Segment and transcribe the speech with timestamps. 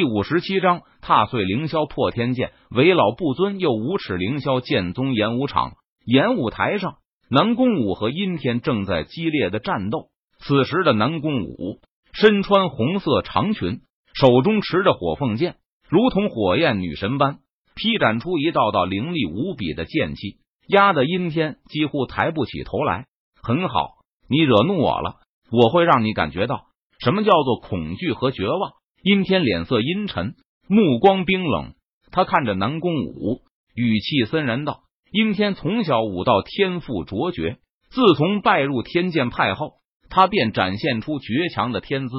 [0.00, 4.16] 第五十七章踏碎凌霄破天剑，为老不尊又无耻。
[4.16, 5.74] 凌霄剑宗演武场，
[6.06, 6.94] 演武台上，
[7.28, 10.06] 南宫武和阴天正在激烈的战斗。
[10.38, 11.80] 此时的南宫武
[12.14, 13.80] 身穿红色长裙，
[14.14, 15.56] 手中持着火凤剑，
[15.90, 17.40] 如同火焰女神般
[17.74, 23.04] 劈斩出一道道凌厉无比的剑气，压得阴天几乎抬不起头来。
[23.42, 23.96] 很好，
[24.30, 25.16] 你惹怒我了，
[25.52, 26.68] 我会让你感觉到
[27.04, 28.79] 什么叫做恐惧和绝望。
[29.02, 30.34] 阴天脸色阴沉，
[30.68, 31.72] 目光冰冷。
[32.10, 33.40] 他看着南宫武，
[33.74, 37.56] 语气森然道：“阴天从小武道天赋卓绝，
[37.88, 39.74] 自从拜入天剑派后，
[40.10, 42.14] 他便展现出绝强的天资，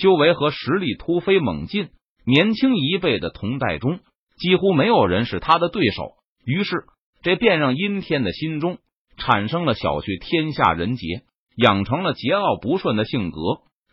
[0.00, 1.88] 修为和实力突飞猛进。
[2.24, 3.98] 年轻一辈的同代中，
[4.38, 6.12] 几乎没有人是他的对手。
[6.44, 6.84] 于是，
[7.22, 8.78] 这便让阴天的心中
[9.16, 11.22] 产生了小觑天下人杰，
[11.56, 13.40] 养成了桀骜不顺的性格。”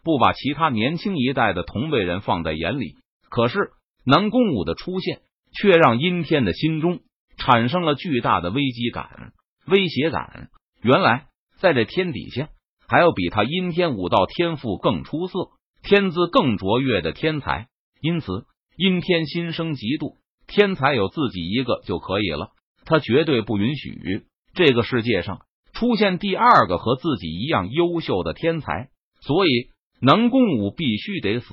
[0.08, 2.96] 不把其他年轻一代的同辈人放在眼里，
[3.30, 3.72] 可是
[4.06, 5.20] 南宫武的出现
[5.52, 7.02] 却让阴天的心中
[7.36, 9.34] 产生了巨大的危机感、
[9.66, 10.48] 威胁感。
[10.82, 11.26] 原来
[11.60, 12.48] 在这天底下，
[12.88, 15.50] 还有比他阴天武道天赋更出色、
[15.84, 17.68] 天资更卓越的天才，
[18.00, 18.46] 因此
[18.78, 20.16] 阴天心生嫉妒。
[20.48, 22.52] 天才有自己一个就可以了，
[22.86, 25.42] 他绝对不允许这个世界上
[25.74, 28.88] 出现第二个和自己一样优秀的天才，
[29.20, 29.68] 所以。
[30.00, 31.48] 南宫武必须得死！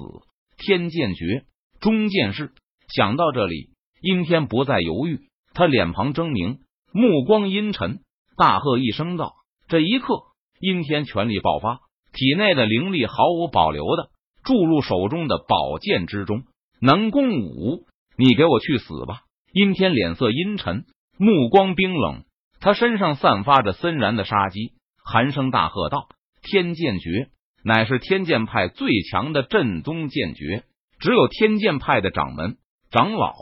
[0.58, 1.44] 天剑诀
[1.80, 2.52] 中剑士
[2.88, 3.70] 想到这里，
[4.02, 5.20] 阴天不再犹豫，
[5.54, 6.58] 他脸庞狰狞，
[6.92, 8.00] 目光阴沉，
[8.36, 9.32] 大喝一声道
[9.66, 10.14] ：“这一刻，
[10.60, 11.80] 阴天全力爆发，
[12.12, 14.10] 体内的灵力毫无保留的
[14.44, 16.42] 注入手中的宝剑之中。”
[16.80, 17.86] 南宫武，
[18.18, 19.22] 你给我去死吧！
[19.52, 20.84] 阴天脸色阴沉，
[21.16, 22.24] 目光冰冷，
[22.60, 26.08] 他身上散发着森然的杀机，寒声大喝道
[26.42, 27.30] ：“天剑诀！”
[27.64, 30.64] 乃是天剑派最强的正宗剑诀，
[31.00, 32.58] 只有天剑派的掌门、
[32.90, 33.32] 长老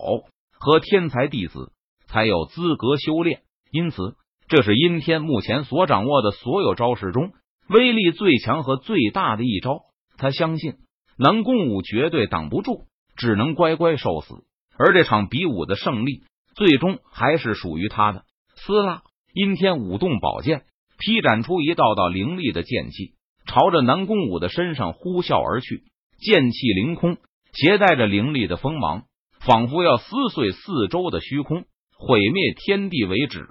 [0.53, 1.73] 和天才弟子
[2.07, 3.41] 才有资格修炼。
[3.73, 4.15] 因此，
[4.47, 7.33] 这是阴天目前所掌握的所有招式中
[7.69, 9.81] 威力最强和最大的一招。
[10.17, 10.75] 他相信
[11.19, 12.85] 南宫武绝对挡不住，
[13.17, 14.45] 只能乖乖受死。
[14.79, 16.23] 而这场比武的胜利，
[16.55, 18.25] 最终还是属于他的。
[18.55, 19.03] 撕拉！
[19.35, 20.63] 阴天舞动宝剑，
[20.99, 23.15] 劈斩出一道道凌厉的剑气。
[23.47, 25.85] 朝着南宫武的身上呼啸而去，
[26.19, 27.17] 剑气凌空，
[27.53, 29.05] 携带着凌厉的锋芒，
[29.41, 31.65] 仿佛要撕碎四周的虚空，
[31.97, 33.47] 毁灭天地为止。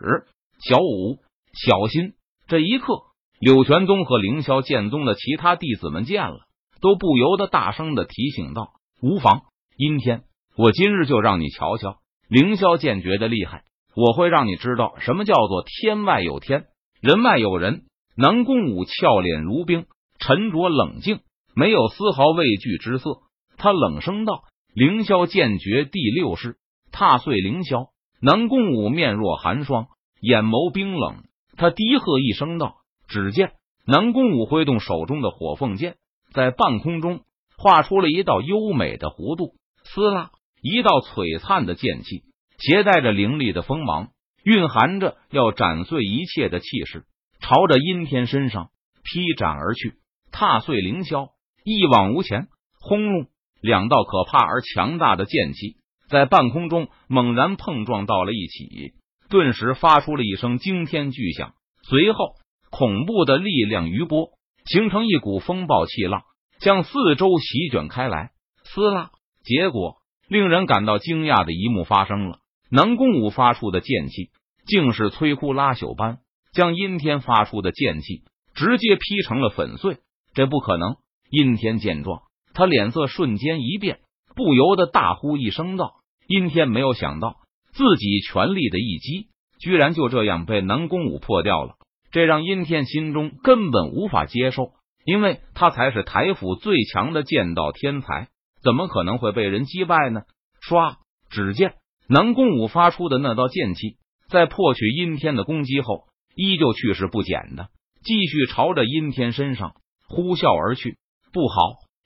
[0.64, 1.18] 小五，
[1.54, 2.14] 小心！
[2.48, 3.02] 这一刻，
[3.40, 6.42] 柳玄宗和凌霄剑宗的其他弟子们见了，
[6.82, 9.42] 都不由得大声的提醒道：“无妨，
[9.76, 10.24] 阴天，
[10.56, 11.98] 我今日就让你瞧瞧
[12.30, 13.64] 凌霄剑诀的厉害，
[13.96, 16.66] 我会让你知道什么叫做天外有天，
[17.02, 17.84] 人外有人。”
[18.16, 19.86] 南宫武俏脸如冰，
[20.20, 21.20] 沉着冷静，
[21.56, 23.20] 没有丝毫畏惧之色。
[23.58, 26.58] 他冷声道：“凌霄剑诀第六式，
[26.92, 27.88] 踏碎凌霄。”
[28.22, 29.88] 南宫武面若寒霜，
[30.20, 31.24] 眼眸冰冷。
[31.58, 32.76] 他低喝一声道
[33.08, 33.54] ：“只见
[33.86, 35.96] 南宫武挥动手中的火凤剑，
[36.34, 37.22] 在半空中
[37.58, 39.54] 画出了一道优美的弧度。
[39.84, 42.24] 撕拉，一道璀璨的剑气，
[42.60, 44.10] 携带着凌厉的锋芒，
[44.44, 47.06] 蕴含着要斩碎一切的气势。
[47.52, 48.70] 朝着阴天身上
[49.04, 49.96] 劈斩而去，
[50.32, 51.32] 踏碎凌霄，
[51.66, 52.48] 一往无前。
[52.80, 53.28] 轰隆！
[53.62, 55.76] 两道可怕而强大的剑气
[56.08, 58.94] 在半空中猛然碰撞到了一起，
[59.30, 61.54] 顿时发出了一声惊天巨响。
[61.84, 62.36] 随后，
[62.70, 64.30] 恐怖的力量余波
[64.64, 66.22] 形成一股风暴气浪，
[66.62, 68.32] 向四周席卷开来。
[68.64, 69.12] 撕拉！
[69.44, 69.98] 结果
[70.30, 72.40] 令人感到惊讶的一幕发生了：
[72.70, 74.30] 南宫武发出的剑气
[74.66, 76.20] 竟是摧枯拉朽般。
[76.52, 78.24] 将阴天发出的剑气
[78.54, 79.98] 直接劈成了粉碎，
[80.34, 80.96] 这不可能！
[81.30, 82.24] 阴天见状，
[82.54, 84.00] 他脸色瞬间一变，
[84.36, 85.94] 不由得大呼一声道
[86.28, 87.38] ：“阴天没有想到
[87.72, 89.28] 自己全力的一击，
[89.60, 91.76] 居然就这样被南宫武破掉了，
[92.12, 94.74] 这让阴天心中根本无法接受，
[95.06, 98.28] 因为他才是台府最强的剑道天才，
[98.62, 100.24] 怎么可能会被人击败呢？”
[100.68, 100.96] 唰！
[101.30, 101.76] 只见
[102.10, 103.96] 南宫武发出的那道剑气，
[104.28, 106.11] 在破去阴天的攻击后。
[106.36, 107.70] 依旧去势不减的
[108.04, 109.74] 继续朝着阴天身上
[110.08, 110.98] 呼啸而去。
[111.34, 111.56] 不好！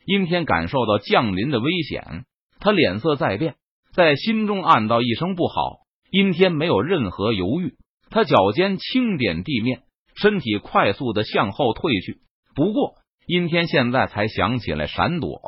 [0.05, 2.25] 阴天感受到降临的危险，
[2.59, 3.55] 他脸色在变，
[3.91, 5.79] 在心中暗道一声不好。
[6.11, 7.73] 阴天没有任何犹豫，
[8.11, 9.81] 他脚尖轻点地面，
[10.15, 12.19] 身体快速的向后退去。
[12.53, 12.93] 不过，
[13.25, 15.41] 阴天现在才想起来闪躲，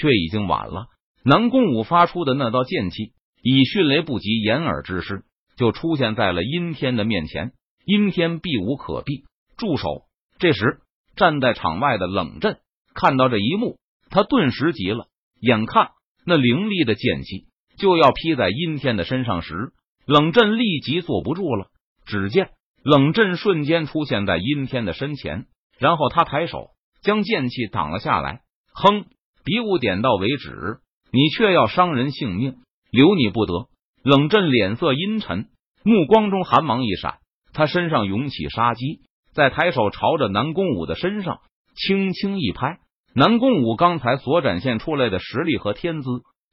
[0.00, 0.86] 却已经晚了。
[1.24, 3.12] 南宫武发出的那道剑气，
[3.42, 5.24] 以迅雷不及掩耳之势，
[5.56, 7.50] 就出现在了阴天的面前。
[7.88, 9.24] 阴天避无可避，
[9.56, 10.02] 住手！
[10.38, 10.80] 这时，
[11.16, 12.58] 站在场外的冷震
[12.92, 13.78] 看到这一幕，
[14.10, 15.06] 他顿时急了。
[15.40, 15.92] 眼看
[16.26, 17.46] 那凌厉的剑气
[17.78, 19.72] 就要劈在阴天的身上时，
[20.04, 21.68] 冷震立即坐不住了。
[22.04, 22.50] 只见
[22.82, 25.46] 冷震瞬间出现在阴天的身前，
[25.78, 28.42] 然后他抬手将剑气挡了下来。
[28.74, 29.06] 哼，
[29.44, 30.80] 比武点到为止，
[31.10, 32.58] 你却要伤人性命，
[32.90, 33.70] 留你不得。
[34.02, 35.48] 冷震脸色阴沉，
[35.84, 37.20] 目光中寒芒一闪，
[37.58, 39.00] 他身上涌起杀机，
[39.32, 41.40] 再抬手朝着南宫武的身上
[41.74, 42.78] 轻轻一拍。
[43.16, 46.08] 南宫武刚才所展现出来的实力和天资，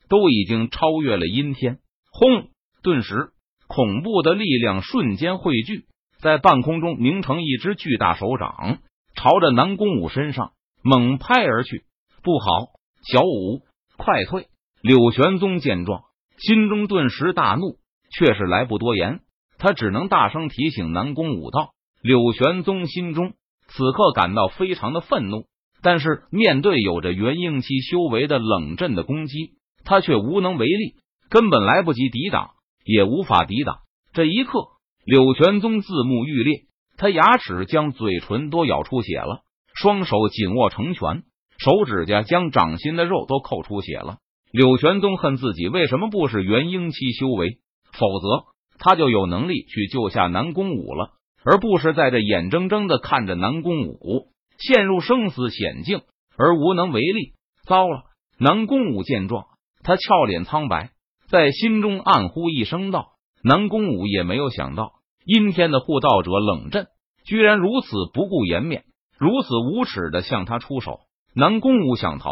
[0.09, 1.77] 都已经超越了阴天。
[2.11, 2.47] 轰！
[2.81, 3.33] 顿时，
[3.67, 5.85] 恐怖的力量瞬间汇聚，
[6.17, 8.79] 在半空中凝成一只巨大手掌，
[9.15, 11.83] 朝着南宫武身上猛拍而去。
[12.23, 12.47] 不好，
[13.03, 13.61] 小五，
[13.95, 14.47] 快退！
[14.81, 16.01] 柳玄宗见状。
[16.39, 17.77] 心中顿时大怒，
[18.09, 19.19] 却是来不多言，
[19.57, 21.69] 他只能大声提醒南宫武道。
[22.01, 23.33] 柳玄宗心中
[23.67, 25.45] 此刻感到非常的愤怒，
[25.81, 29.53] 但是面对有着元婴期修为的冷震的攻击，
[29.83, 30.95] 他却无能为力，
[31.29, 32.51] 根本来不及抵挡，
[32.85, 33.77] 也无法抵挡。
[34.13, 34.67] 这一刻，
[35.03, 36.65] 柳玄宗字目欲裂，
[36.97, 39.41] 他牙齿将嘴唇都咬出血了，
[39.73, 41.23] 双手紧握成拳，
[41.57, 44.17] 手指甲将掌心的肉都扣出血了。
[44.51, 47.57] 柳玄宗恨自己为什么不是元婴期修为，
[47.91, 48.45] 否则
[48.77, 51.11] 他就有能力去救下南宫武了，
[51.43, 54.27] 而不是在这眼睁睁的看着南宫武
[54.57, 56.01] 陷入生死险境
[56.37, 57.33] 而无能为力。
[57.65, 58.03] 糟了！
[58.37, 59.45] 南宫武见状，
[59.83, 60.91] 他俏脸苍白，
[61.27, 63.13] 在心中暗呼一声道
[63.43, 64.93] ：“南宫武也没有想到，
[65.25, 66.87] 阴天的护道者冷震
[67.25, 68.83] 居然如此不顾颜面，
[69.17, 70.99] 如此无耻的向他出手。”
[71.33, 72.29] 南宫武想逃。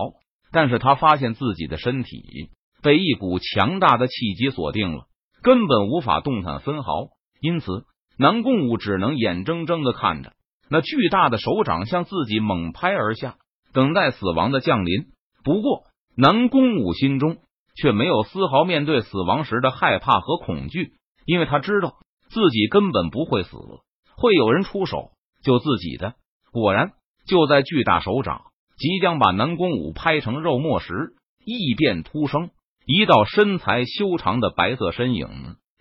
[0.55, 2.51] 但是他发现自己的身体
[2.83, 5.07] 被一股强大的气机锁定了，
[5.43, 7.09] 根本无法动弹分毫。
[7.41, 7.85] 因此，
[8.17, 10.31] 南宫武只能眼睁睁的看着
[10.69, 13.35] 那巨大的手掌向自己猛拍而下，
[13.73, 15.07] 等待死亡的降临。
[15.43, 15.83] 不过，
[16.15, 17.37] 南宫武心中
[17.75, 20.93] 却没有丝毫面对死亡时的害怕和恐惧，
[21.25, 21.97] 因为他知道
[22.29, 23.57] 自己根本不会死，
[24.15, 25.11] 会有人出手
[25.43, 26.15] 救自己的。
[26.51, 26.93] 果然，
[27.27, 28.43] 就在巨大手掌。
[28.75, 31.13] 即将把南宫武拍成肉末时，
[31.45, 32.49] 异变突生，
[32.85, 35.27] 一道身材修长的白色身影，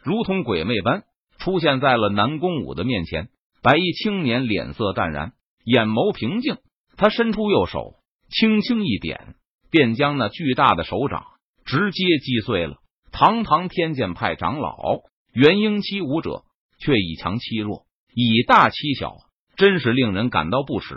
[0.02, 1.02] 如同鬼魅般
[1.38, 3.28] 出现在了南宫武的面前。
[3.62, 5.32] 白衣青年脸色淡然，
[5.64, 6.58] 眼眸平静，
[6.96, 7.94] 他伸出右手，
[8.28, 9.34] 轻轻一点，
[9.70, 11.24] 便将那巨大的手掌
[11.64, 12.76] 直接击碎了。
[13.12, 15.02] 堂堂天剑派长老，
[15.32, 16.42] 元婴期武者，
[16.80, 19.16] 却以强欺弱，以大欺小，
[19.56, 20.96] 真是令人感到不耻。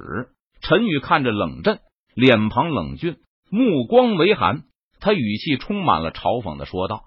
[0.61, 1.79] 陈宇看着冷震。
[2.15, 3.17] 脸庞冷峻，
[3.49, 4.63] 目光为寒，
[4.99, 7.05] 他语气充满了嘲讽的说道：“